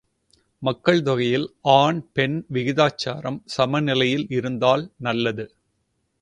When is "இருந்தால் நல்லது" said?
4.29-5.45